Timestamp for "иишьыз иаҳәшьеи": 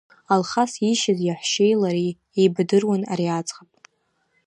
0.79-1.73